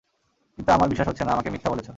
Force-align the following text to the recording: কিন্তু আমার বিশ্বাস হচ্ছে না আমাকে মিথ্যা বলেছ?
কিন্তু 0.57 0.69
আমার 0.71 0.87
বিশ্বাস 0.89 1.07
হচ্ছে 1.07 1.23
না 1.23 1.31
আমাকে 1.33 1.49
মিথ্যা 1.49 1.69
বলেছ? 1.71 1.89